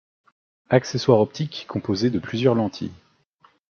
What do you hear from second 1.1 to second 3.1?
optique composé de plusieurs lentilles.